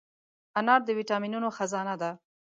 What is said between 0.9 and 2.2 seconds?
ویټامینونو خزانه ده.